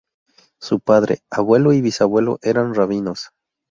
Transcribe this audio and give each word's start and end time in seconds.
Su 0.59 0.79
padre, 0.79 1.21
abuelo 1.29 1.73
y 1.73 1.81
bisabuelo 1.81 2.39
eran 2.41 2.73
rabinos. 2.73 3.29